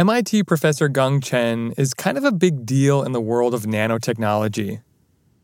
[0.00, 4.80] MIT professor Gang Chen is kind of a big deal in the world of nanotechnology.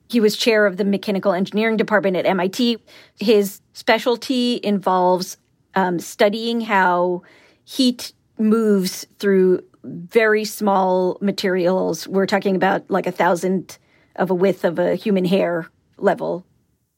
[0.09, 2.79] He was chair of the mechanical engineering department at MIT.
[3.21, 5.37] His specialty involves
[5.75, 7.21] um, studying how
[7.67, 12.09] heat moves through very small materials.
[12.09, 13.77] We're talking about like a thousand
[14.15, 15.69] of a width of a human hair
[15.99, 16.47] level.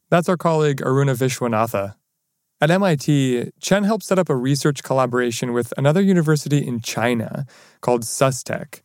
[0.09, 1.95] That's our colleague Aruna Viswanatha.
[2.61, 7.45] At MIT, Chen helped set up a research collaboration with another university in China
[7.79, 8.81] called SUSTech.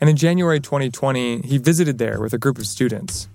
[0.00, 3.28] And in January 2020, he visited there with a group of students.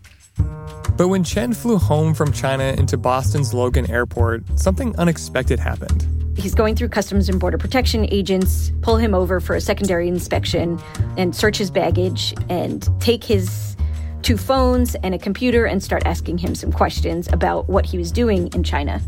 [0.98, 6.08] But when Chen flew home from China into Boston's Logan Airport, something unexpected happened.
[6.36, 10.80] He's going through Customs and Border Protection agents, pull him over for a secondary inspection,
[11.16, 13.78] and search his baggage and take his
[14.24, 18.12] two phones and a computer and start asking him some questions about what he was
[18.12, 19.00] doing in China.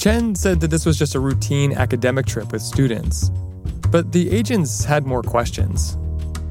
[0.00, 3.28] Chen said that this was just a routine academic trip with students.
[3.90, 5.96] But the agents had more questions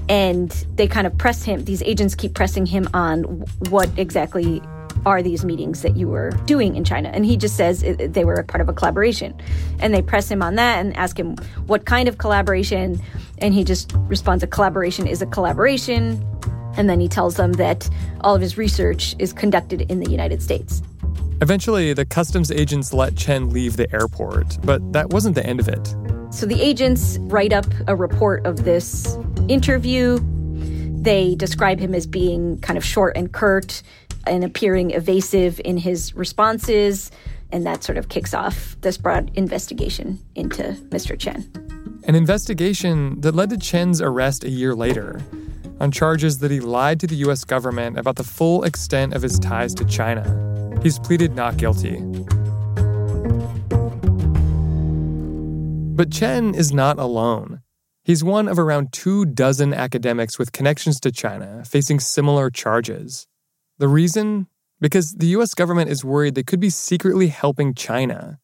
[0.07, 3.23] and they kind of press him these agents keep pressing him on
[3.69, 4.61] what exactly
[5.05, 7.09] are these meetings that you were doing in China?
[7.09, 9.33] And he just says they were a part of a collaboration.
[9.79, 11.35] And they press him on that and ask him
[11.67, 13.01] what kind of collaboration.
[13.39, 16.23] And he just responds a collaboration is a collaboration.
[16.75, 17.89] And then he tells them that
[18.21, 20.81] all of his research is conducted in the United States.
[21.41, 25.69] Eventually, the customs agents let Chen leave the airport, but that wasn't the end of
[25.69, 25.95] it.
[26.31, 30.19] So the agents write up a report of this interview.
[31.01, 33.81] They describe him as being kind of short and curt
[34.27, 37.09] and appearing evasive in his responses.
[37.53, 41.17] And that sort of kicks off this broad investigation into Mr.
[41.17, 41.49] Chen.
[42.03, 45.21] An investigation that led to Chen's arrest a year later
[45.79, 49.39] on charges that he lied to the US government about the full extent of his
[49.39, 50.58] ties to China.
[50.81, 51.99] He's pleaded not guilty.
[55.95, 57.61] But Chen is not alone.
[58.05, 63.27] He's one of around two dozen academics with connections to China facing similar charges.
[63.77, 64.47] The reason?
[64.79, 68.39] Because the US government is worried they could be secretly helping China.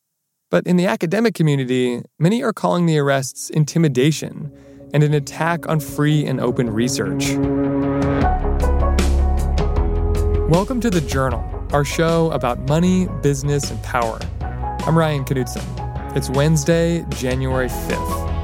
[0.52, 4.52] But in the academic community, many are calling the arrests intimidation
[4.94, 7.30] and an attack on free and open research.
[10.50, 11.42] Welcome to The Journal,
[11.74, 14.20] our show about money, business, and power.
[14.42, 15.64] I'm Ryan Knutson.
[16.16, 18.36] It's Wednesday, January 5th.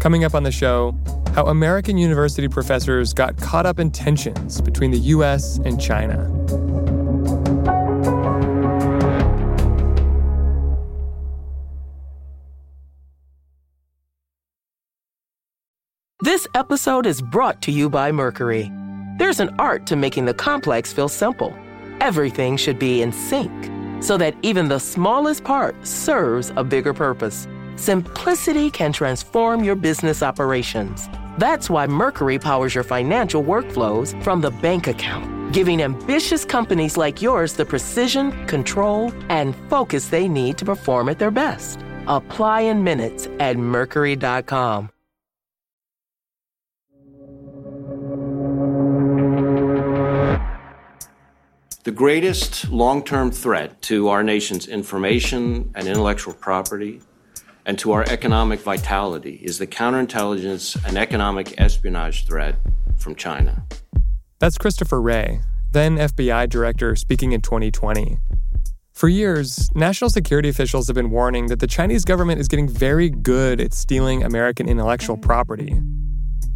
[0.00, 0.94] Coming up on the show,
[1.34, 6.35] how American university professors got caught up in tensions between the US and China.
[16.36, 18.70] This episode is brought to you by Mercury.
[19.16, 21.56] There's an art to making the complex feel simple
[22.02, 23.50] everything should be in sync
[24.04, 27.48] so that even the smallest part serves a bigger purpose.
[27.76, 31.08] Simplicity can transform your business operations.
[31.38, 37.22] That's why Mercury powers your financial workflows from the bank account, giving ambitious companies like
[37.22, 41.80] yours the precision, control, and focus they need to perform at their best.
[42.06, 44.90] Apply in minutes at Mercury.com.
[51.86, 57.00] The greatest long term threat to our nation's information and intellectual property
[57.64, 62.56] and to our economic vitality is the counterintelligence and economic espionage threat
[62.98, 63.64] from China.
[64.40, 68.18] That's Christopher Wray, then FBI director, speaking in 2020.
[68.92, 73.10] For years, national security officials have been warning that the Chinese government is getting very
[73.10, 75.80] good at stealing American intellectual property.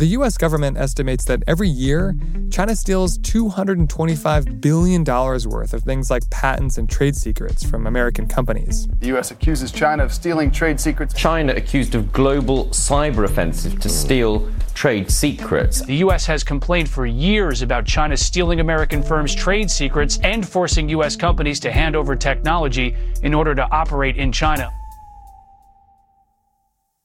[0.00, 2.16] The US government estimates that every year,
[2.50, 8.88] China steals $225 billion worth of things like patents and trade secrets from American companies.
[9.00, 11.12] The US accuses China of stealing trade secrets.
[11.12, 15.82] China accused of global cyber offensive to steal trade secrets.
[15.82, 16.24] The U.S.
[16.24, 21.14] has complained for years about China stealing American firms' trade secrets and forcing U.S.
[21.14, 24.72] companies to hand over technology in order to operate in China.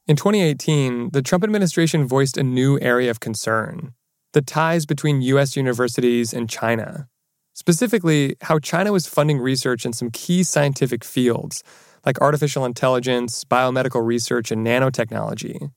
[0.07, 3.94] In 2018, the Trump administration voiced a new area of concern
[4.34, 5.56] the ties between U.S.
[5.56, 7.07] universities and China.
[7.54, 11.63] Specifically, how China was funding research in some key scientific fields,
[12.06, 15.72] like artificial intelligence, biomedical research, and nanotechnology.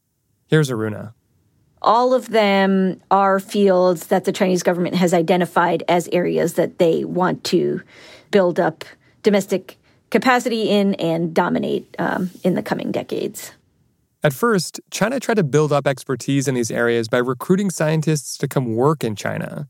[0.49, 1.15] Here's Aruna.
[1.81, 7.05] All of them are fields that the Chinese government has identified as areas that they
[7.05, 7.81] want to
[8.33, 8.85] build up
[9.23, 9.79] domestic
[10.11, 13.53] capacity in and dominate um, in the coming decades.
[14.25, 18.49] At first, China tried to build up expertise in these areas by recruiting scientists to
[18.49, 19.69] come work in China.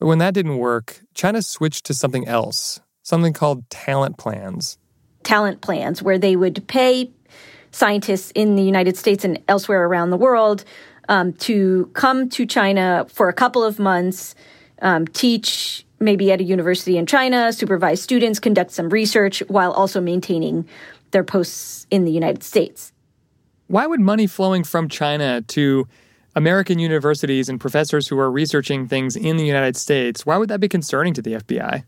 [0.00, 4.78] But when that didn't work, China switched to something else, something called talent plans.
[5.22, 7.10] talent plans where they would pay
[7.70, 10.64] scientists in the United States and elsewhere around the world
[11.08, 14.34] um, to come to China for a couple of months,
[14.80, 20.00] um, teach maybe at a university in China, supervise students, conduct some research while also
[20.00, 20.66] maintaining
[21.10, 22.92] their posts in the United States.
[23.68, 25.86] Why would money flowing from China to
[26.34, 30.60] American universities and professors who are researching things in the United States, why would that
[30.60, 31.84] be concerning to the FBI?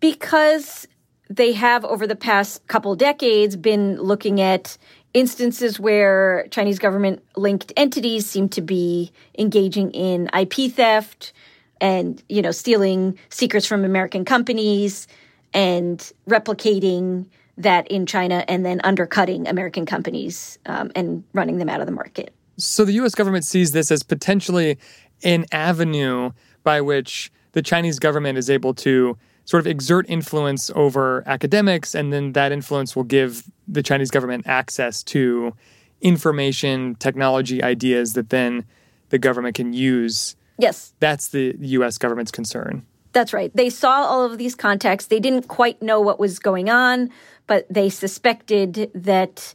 [0.00, 0.86] Because
[1.30, 4.76] they have, over the past couple decades, been looking at
[5.14, 11.32] instances where Chinese government linked entities seem to be engaging in IP theft
[11.80, 15.08] and, you know, stealing secrets from American companies
[15.54, 17.26] and replicating
[17.58, 21.92] that in China and then undercutting American companies um, and running them out of the
[21.92, 22.34] market.
[22.58, 24.78] So the US government sees this as potentially
[25.22, 26.32] an avenue
[26.62, 32.12] by which the Chinese government is able to sort of exert influence over academics, and
[32.12, 35.54] then that influence will give the Chinese government access to
[36.00, 38.64] information, technology ideas that then
[39.10, 40.36] the government can use.
[40.58, 40.92] Yes.
[41.00, 42.84] That's the US government's concern.
[43.16, 43.50] That's right.
[43.56, 45.06] They saw all of these contacts.
[45.06, 47.08] They didn't quite know what was going on,
[47.46, 49.54] but they suspected that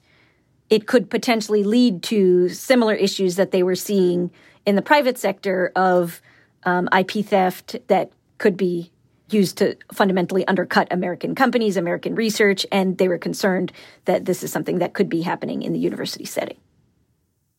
[0.72, 4.32] it could potentially lead to similar issues that they were seeing
[4.66, 6.24] in the private sector of
[6.64, 8.92] um, IP theft that could be
[9.30, 13.72] used to fundamentally undercut American companies, American research, and they were concerned
[14.06, 16.58] that this is something that could be happening in the university setting.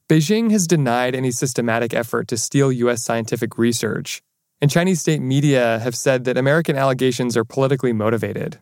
[0.09, 3.05] Beijing has denied any systematic effort to steal U.S.
[3.05, 4.21] scientific research,
[4.63, 8.61] and Chinese state media have said that American allegations are politically motivated.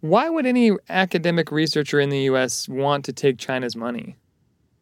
[0.00, 4.16] Why would any academic researcher in the US want to take China's money?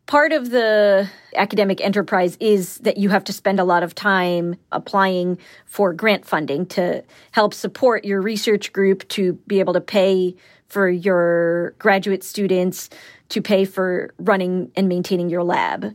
[0.06, 4.56] Part of the academic enterprise is that you have to spend a lot of time
[4.72, 10.34] applying for grant funding to help support your research group, to be able to pay
[10.66, 12.88] for your graduate students,
[13.28, 15.94] to pay for running and maintaining your lab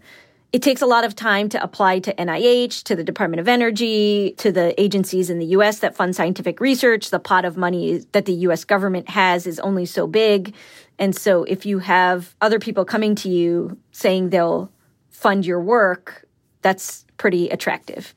[0.55, 4.35] it takes a lot of time to apply to NIH, to the Department of Energy,
[4.37, 7.09] to the agencies in the US that fund scientific research.
[7.09, 10.55] The pot of money that the US government has is only so big.
[10.97, 14.71] And so if you have other people coming to you saying they'll
[15.09, 16.25] fund your work,
[16.61, 18.15] that's pretty attractive.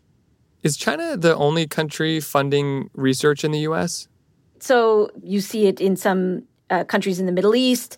[0.63, 4.07] Is China the only country funding research in the US?
[4.61, 7.97] So you see it in some uh, countries in the Middle East.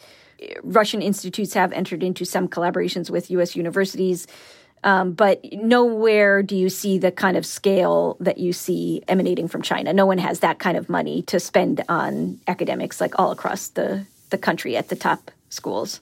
[0.63, 3.57] Russian institutes have entered into some collaborations with U.S.
[3.57, 4.27] universities.
[4.83, 9.61] Um, but nowhere do you see the kind of scale that you see emanating from
[9.61, 9.93] China.
[9.93, 14.07] No one has that kind of money to spend on academics like all across the,
[14.31, 16.01] the country at the top schools.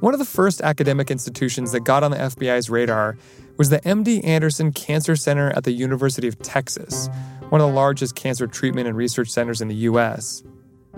[0.00, 3.18] One of the first academic institutions that got on the FBI's radar
[3.58, 7.08] was the MD Anderson Cancer Center at the University of Texas,
[7.50, 10.42] one of the largest cancer treatment and research centers in the U.S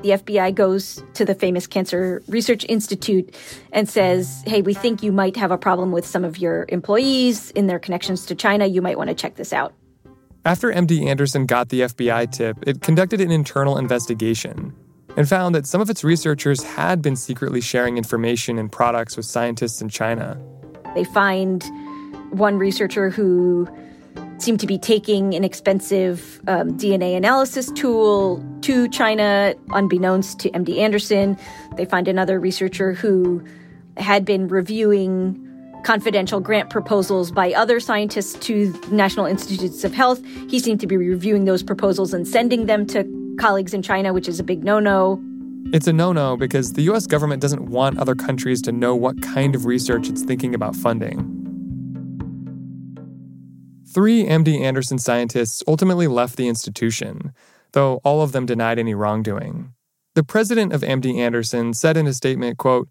[0.03, 3.35] the FBI goes to the famous Cancer Research Institute
[3.73, 7.51] and says, Hey, we think you might have a problem with some of your employees
[7.53, 8.67] in their connections to China.
[8.67, 9.73] You might want to check this out.
[10.45, 14.75] After MD Anderson got the FBI tip, it conducted an internal investigation
[15.17, 19.25] and found that some of its researchers had been secretly sharing information and products with
[19.25, 20.39] scientists in China.
[20.95, 21.65] They find
[22.31, 23.69] one researcher who
[24.39, 30.79] seem to be taking an expensive um, DNA analysis tool to China, unbeknownst to MD
[30.79, 31.37] Anderson.
[31.77, 33.43] They find another researcher who
[33.97, 35.41] had been reviewing
[35.85, 40.25] confidential grant proposals by other scientists to National Institutes of Health.
[40.49, 43.05] He seemed to be reviewing those proposals and sending them to
[43.39, 45.23] colleagues in China, which is a big no no.
[45.73, 49.21] It's a no no because the US government doesn't want other countries to know what
[49.23, 51.34] kind of research it's thinking about funding.
[53.95, 57.33] Three MD Anderson scientists ultimately left the institution,
[57.75, 59.73] though all of them denied any wrongdoing.
[60.17, 62.89] The president of MD Anderson said in a statement, quote,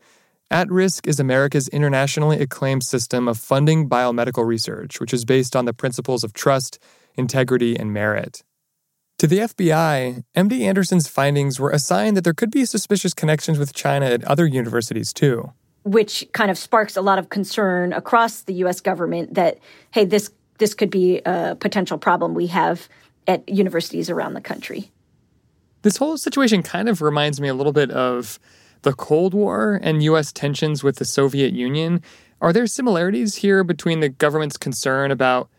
[0.50, 5.66] at risk is America's internationally acclaimed system of funding biomedical research, which is based on
[5.66, 6.80] the principles of trust,
[7.16, 8.42] integrity, and merit.
[9.18, 13.60] To the FBI, MD Anderson's findings were a sign that there could be suspicious connections
[13.60, 15.52] with China at other universities, too.
[15.84, 19.60] Which kind of sparks a lot of concern across the US government that,
[19.92, 22.88] hey, this this could be a potential problem we have
[23.28, 24.92] at universities around the country.
[25.82, 28.40] This whole situation kind of reminds me a little bit of
[28.84, 32.02] the Cold War and US tensions with the Soviet Union.
[32.42, 35.50] Are there similarities here between the government's concern about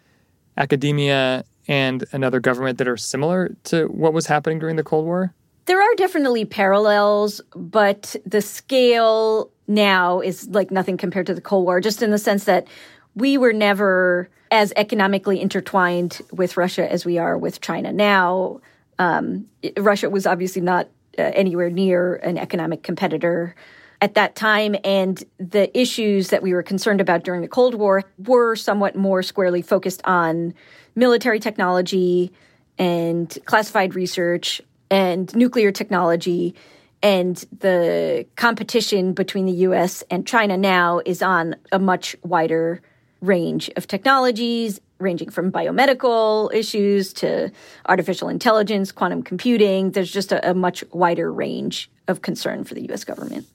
[0.57, 5.35] academia and another government that are similar to what was happening during the Cold War?
[5.67, 11.65] There are definitely parallels, but the scale now is like nothing compared to the Cold
[11.65, 12.67] War, just in the sense that
[13.15, 18.61] we were never as economically intertwined with Russia as we are with China now.
[19.01, 20.87] Um, Russia was obviously not
[21.19, 23.57] uh, anywhere near an economic competitor
[24.01, 24.77] at that time.
[24.85, 29.25] And the issues that we were concerned about during the Cold War were somewhat more
[29.25, 30.55] squarely focused on
[30.95, 32.31] military technology
[32.79, 36.55] and classified research and nuclear technology.
[37.03, 42.81] And the competition between the US and China now is on a much wider
[43.27, 47.51] range of technologies, ranging from biomedical issues to
[47.87, 49.91] artificial intelligence, quantum computing.
[49.93, 53.47] There's just a, a much wider range of concern for the US government.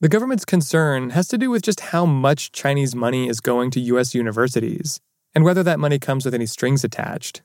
[0.00, 3.80] The government's concern has to do with just how much Chinese money is going to
[3.80, 5.00] US universities
[5.34, 7.42] and whether that money comes with any strings attached.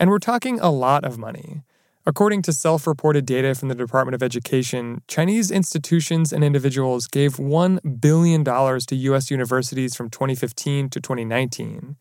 [0.00, 1.62] And we're talking a lot of money.
[2.04, 7.36] According to self reported data from the Department of Education, Chinese institutions and individuals gave
[7.36, 9.30] $1 billion to U.S.
[9.30, 11.96] universities from 2015 to 2019.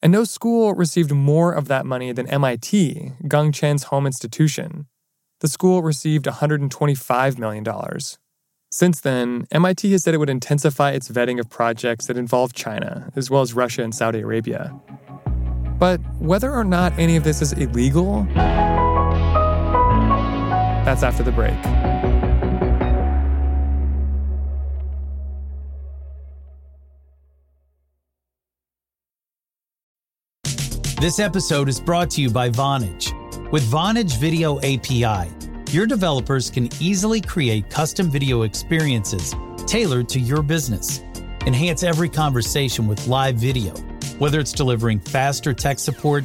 [0.00, 4.86] And no school received more of that money than MIT, Gang Chen's home institution.
[5.40, 7.66] The school received $125 million.
[8.70, 13.10] Since then, MIT has said it would intensify its vetting of projects that involve China,
[13.16, 14.72] as well as Russia and Saudi Arabia.
[15.80, 18.26] But whether or not any of this is illegal,
[20.84, 21.54] that's after the break.
[31.00, 33.12] This episode is brought to you by Vonage.
[33.50, 35.30] With Vonage Video API,
[35.70, 39.34] your developers can easily create custom video experiences
[39.66, 41.00] tailored to your business.
[41.46, 43.74] Enhance every conversation with live video
[44.22, 46.24] whether it's delivering faster tech support,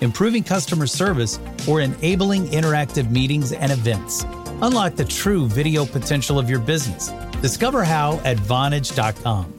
[0.00, 1.38] improving customer service,
[1.68, 4.24] or enabling interactive meetings and events.
[4.62, 7.12] Unlock the true video potential of your business.
[7.42, 9.52] Discover how at Vonage.com.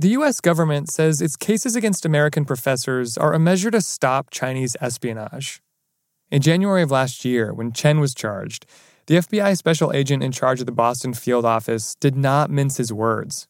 [0.00, 4.74] The US government says its cases against American professors are a measure to stop Chinese
[4.80, 5.60] espionage.
[6.30, 8.64] In January of last year, when Chen was charged,
[9.10, 12.92] the FBI special agent in charge of the Boston field office did not mince his
[12.92, 13.48] words.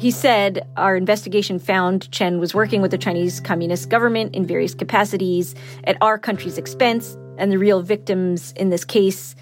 [0.00, 4.74] He said, Our investigation found Chen was working with the Chinese Communist government in various
[4.74, 5.54] capacities
[5.84, 9.36] at our country's expense, and the real victims in this case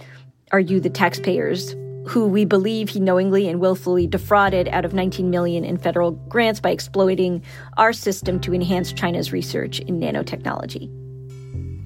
[0.53, 1.75] are you, the taxpayers,
[2.07, 6.61] who we believe he knowingly and willfully defrauded out of 19 million in federal grants
[6.61, 7.43] by exploiting
[7.79, 11.00] our system to enhance China's research in nanotechnology.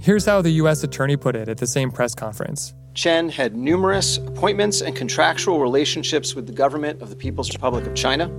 [0.04, 0.84] Here's how the U.S.
[0.84, 2.74] attorney put it at the same press conference.
[2.92, 7.94] Chen had numerous appointments and contractual relationships with the government of the People's Republic of
[7.94, 8.30] China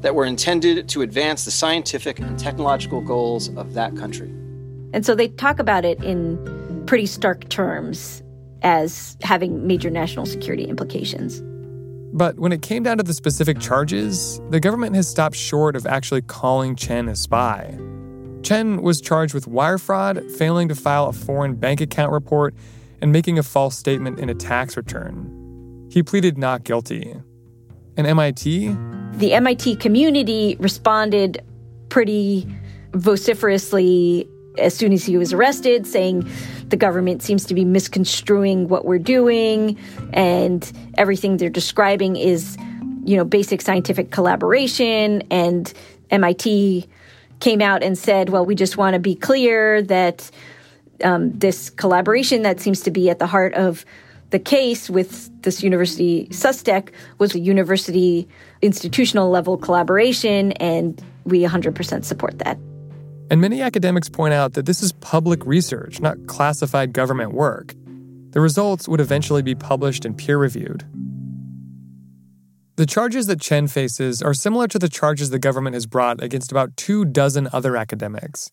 [0.00, 4.30] that were intended to advance the scientific and technological goals of that country.
[4.92, 8.24] And so they talk about it in pretty stark terms
[8.62, 11.40] as having major national security implications.
[12.12, 15.86] But when it came down to the specific charges, the government has stopped short of
[15.86, 17.78] actually calling Chen a spy.
[18.44, 22.54] Chen was charged with wire fraud, failing to file a foreign bank account report,
[23.00, 25.88] and making a false statement in a tax return.
[25.90, 27.14] He pleaded not guilty.
[27.96, 28.76] And MIT?
[29.12, 31.42] The MIT community responded
[31.88, 32.46] pretty
[32.92, 36.28] vociferously as soon as he was arrested, saying
[36.68, 39.78] the government seems to be misconstruing what we're doing,
[40.12, 42.56] and everything they're describing is,
[43.04, 45.72] you know, basic scientific collaboration, and
[46.10, 46.86] MIT
[47.44, 50.30] came out and said, well, we just want to be clear that
[51.04, 53.84] um, this collaboration that seems to be at the heart of
[54.30, 58.26] the case with this university SUSTech was a university
[58.62, 62.56] institutional level collaboration, and we 100% support that.
[63.30, 67.74] And many academics point out that this is public research, not classified government work.
[68.30, 70.82] The results would eventually be published and peer reviewed.
[72.76, 76.50] The charges that Chen faces are similar to the charges the government has brought against
[76.50, 78.50] about two dozen other academics.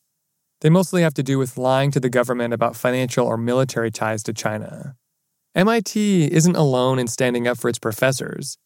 [0.59, 4.21] They mostly have to do with lying to the government about financial or military ties
[4.23, 4.95] to China.
[5.55, 8.59] MIT isn't alone in standing up for its professors.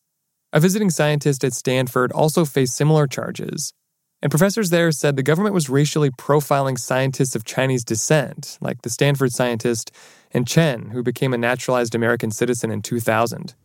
[0.51, 3.73] A visiting scientist at Stanford also faced similar charges,
[4.21, 8.89] and professors there said the government was racially profiling scientists of Chinese descent, like the
[8.89, 9.89] Stanford scientist
[10.31, 13.55] and Chen, who became a naturalized American citizen in 2000.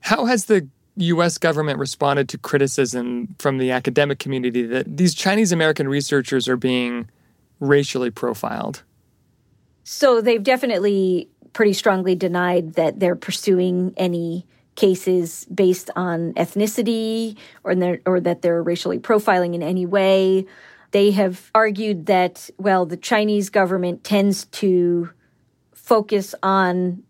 [0.00, 5.52] How has the US government responded to criticism from the academic community that these Chinese
[5.52, 7.08] American researchers are being
[7.60, 8.82] racially profiled?
[9.84, 17.98] So they've definitely pretty strongly denied that they're pursuing any cases based on ethnicity or,
[18.04, 20.46] or that they're racially profiling in any way.
[20.90, 25.10] They have argued that, well, the Chinese government tends to
[25.72, 27.02] focus on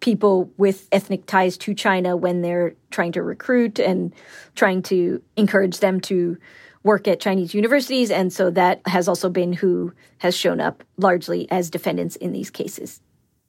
[0.00, 4.14] people with ethnic ties to China when they're trying to recruit and
[4.54, 6.36] trying to encourage them to
[6.82, 8.10] work at Chinese universities.
[8.10, 12.50] And so that has also been who has shown up largely as defendants in these
[12.50, 13.00] cases.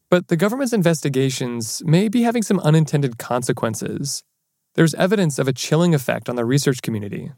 [0.10, 4.24] But the government's investigations may be having some unintended consequences.
[4.76, 7.32] There's evidence of a chilling effect on the research community.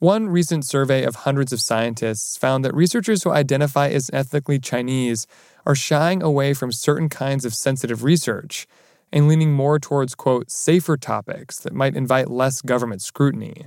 [0.00, 5.26] One recent survey of hundreds of scientists found that researchers who identify as ethnically Chinese
[5.66, 8.66] are shying away from certain kinds of sensitive research
[9.12, 13.66] and leaning more towards, quote, safer topics that might invite less government scrutiny.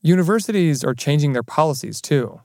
[0.00, 2.40] Universities are changing their policies too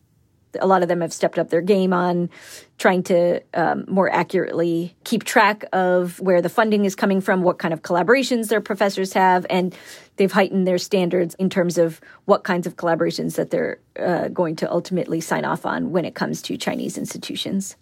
[0.59, 2.29] a lot of them have stepped up their game on
[2.77, 7.57] trying to um, more accurately keep track of where the funding is coming from, what
[7.57, 9.75] kind of collaborations their professors have, and
[10.17, 14.55] they've heightened their standards in terms of what kinds of collaborations that they're uh, going
[14.57, 17.75] to ultimately sign off on when it comes to Chinese institutions.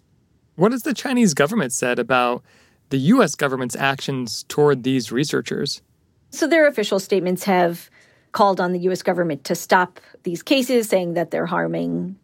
[0.56, 2.44] What has the Chinese government said about
[2.90, 3.34] the U.S.
[3.34, 5.82] government's actions toward these researchers?
[6.30, 7.90] So their official statements have
[8.34, 9.02] called on the U.S.
[9.02, 12.16] government to stop these cases, saying that they're harming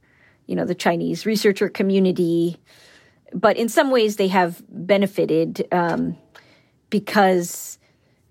[0.50, 2.58] you know, the Chinese researcher community.
[3.32, 6.18] But in some ways, they have benefited um,
[6.90, 7.78] because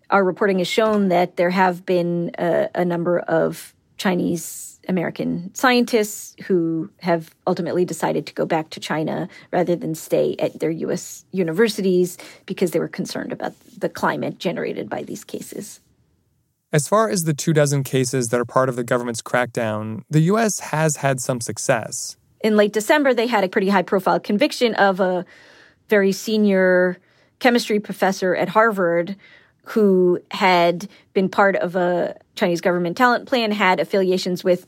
[0.09, 6.35] our reporting has shown that there have been a, a number of Chinese American scientists
[6.47, 11.23] who have ultimately decided to go back to China rather than stay at their U.S.
[11.31, 15.79] universities because they were concerned about the climate generated by these cases.
[16.71, 20.21] As far as the two dozen cases that are part of the government's crackdown, the
[20.21, 20.60] U.S.
[20.60, 22.15] has had some success.
[22.41, 25.25] In late December, they had a pretty high profile conviction of a
[25.88, 26.97] very senior
[27.39, 29.15] chemistry professor at Harvard
[29.65, 34.65] who had been part of a Chinese government talent plan, had affiliations with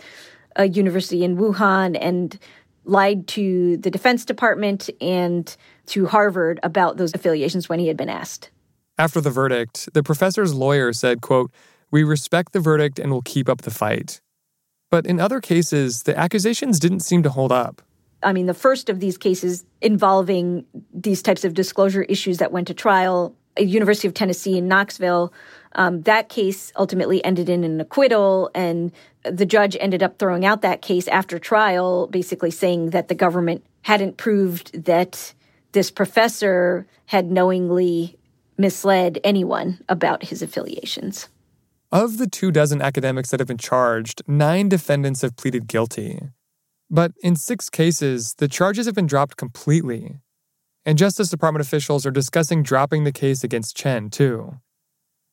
[0.56, 2.38] a university in Wuhan, and
[2.84, 8.10] lied to the Defense Department and to Harvard about those affiliations when he had been
[8.10, 8.50] asked.
[8.98, 11.52] After the verdict, the professor's lawyer said, quote,
[11.92, 14.22] we respect the verdict and will keep up the fight.
[14.90, 17.82] But in other cases, the accusations didn't seem to hold up.
[18.24, 22.68] I mean, the first of these cases involving these types of disclosure issues that went
[22.68, 25.34] to trial, University of Tennessee in Knoxville,
[25.74, 28.92] um, that case ultimately ended in an acquittal, and
[29.24, 33.66] the judge ended up throwing out that case after trial, basically saying that the government
[33.84, 35.34] hadn't proved that
[35.72, 38.18] this professor had knowingly
[38.58, 41.28] misled anyone about his affiliations.
[41.94, 46.22] Of the two dozen academics that have been charged, nine defendants have pleaded guilty.
[46.90, 50.22] But in six cases, the charges have been dropped completely.
[50.86, 54.62] And Justice Department officials are discussing dropping the case against Chen, too.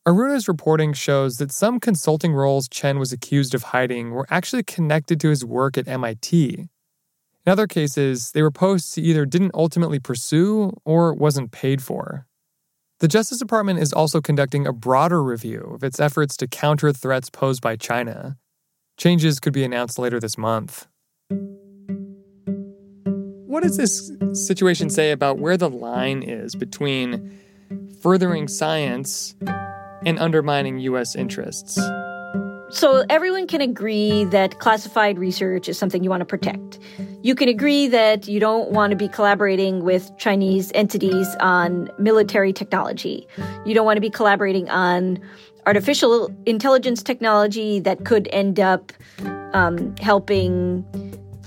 [0.04, 5.20] Aruna's reporting shows that some consulting roles Chen was accused of hiding were actually connected
[5.20, 6.68] to his work at MIT.
[7.46, 12.27] In other cases, they were posts he either didn't ultimately pursue or wasn't paid for.
[13.00, 17.30] The Justice Department is also conducting a broader review of its efforts to counter threats
[17.30, 18.36] posed by China.
[18.96, 20.88] Changes could be announced later this month.
[23.46, 27.38] What does this situation say about where the line is between
[28.02, 29.36] furthering science
[30.04, 31.14] and undermining U.S.
[31.14, 31.78] interests?
[32.70, 36.78] So, everyone can agree that classified research is something you want to protect.
[37.22, 42.52] You can agree that you don't want to be collaborating with Chinese entities on military
[42.52, 43.26] technology.
[43.64, 45.18] You don't want to be collaborating on
[45.66, 48.92] artificial intelligence technology that could end up
[49.52, 50.84] um, helping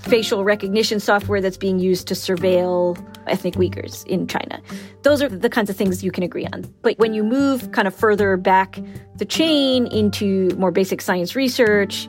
[0.02, 4.60] facial recognition software that's being used to surveil ethnic Uyghurs in China.
[5.02, 6.62] Those are the kinds of things you can agree on.
[6.82, 8.78] But when you move kind of further back
[9.16, 12.08] the chain into more basic science research,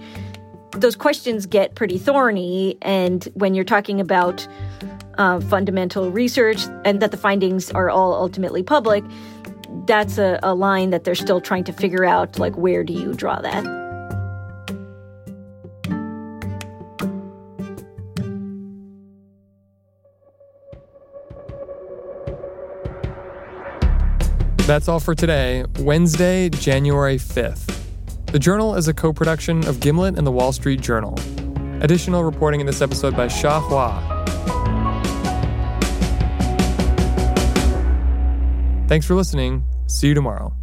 [0.71, 2.77] those questions get pretty thorny.
[2.81, 4.47] And when you're talking about
[5.17, 9.03] uh, fundamental research and that the findings are all ultimately public,
[9.85, 13.13] that's a, a line that they're still trying to figure out like, where do you
[13.13, 13.82] draw that?
[24.65, 27.81] That's all for today, Wednesday, January 5th.
[28.27, 31.19] The Journal is a co production of Gimlet and the Wall Street Journal.
[31.81, 33.99] Additional reporting in this episode by Xia Hua.
[38.87, 39.65] Thanks for listening.
[39.87, 40.53] See you tomorrow.